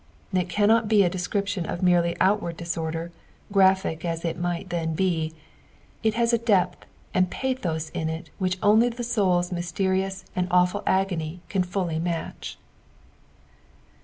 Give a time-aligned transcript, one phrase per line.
[0.33, 3.11] It cannot be a description of merely outward disorder,
[3.53, 5.31] graphic aa it mii^t then be;
[6.01, 10.81] it has a depth and pathos in it which only the soul's mysterious and awful
[10.87, 12.57] agony caa fully match.